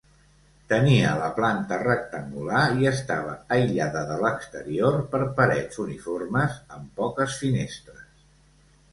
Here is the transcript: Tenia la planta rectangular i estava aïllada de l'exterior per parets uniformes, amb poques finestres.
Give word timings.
Tenia 0.71 1.09
la 1.17 1.25
planta 1.39 1.75
rectangular 1.81 2.61
i 2.83 2.87
estava 2.91 3.35
aïllada 3.57 4.01
de 4.11 4.15
l'exterior 4.23 4.97
per 5.11 5.19
parets 5.41 5.83
uniformes, 5.83 6.57
amb 6.77 6.89
poques 7.03 7.37
finestres. 7.43 8.03